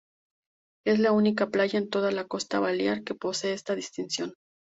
Es 0.83 0.97
la 0.97 1.11
única 1.11 1.49
playa 1.51 1.77
en 1.77 1.87
toda 1.87 2.09
la 2.11 2.25
costa 2.27 2.59
balear 2.59 3.03
que 3.03 3.13
posee 3.13 3.53
esta 3.53 3.75
distinción. 3.75 4.33